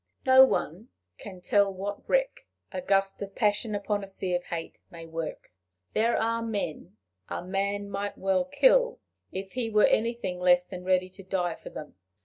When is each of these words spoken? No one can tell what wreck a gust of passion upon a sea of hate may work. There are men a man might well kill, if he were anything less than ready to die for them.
No 0.25 0.43
one 0.45 0.89
can 1.19 1.41
tell 1.41 1.71
what 1.71 2.09
wreck 2.09 2.47
a 2.71 2.81
gust 2.81 3.21
of 3.21 3.35
passion 3.35 3.75
upon 3.75 4.03
a 4.03 4.07
sea 4.07 4.33
of 4.33 4.45
hate 4.45 4.79
may 4.89 5.05
work. 5.05 5.53
There 5.93 6.17
are 6.19 6.41
men 6.41 6.97
a 7.29 7.45
man 7.45 7.87
might 7.87 8.17
well 8.17 8.45
kill, 8.45 8.99
if 9.31 9.51
he 9.53 9.69
were 9.69 9.85
anything 9.85 10.39
less 10.39 10.65
than 10.65 10.83
ready 10.83 11.11
to 11.11 11.21
die 11.21 11.53
for 11.53 11.69
them. 11.69 11.97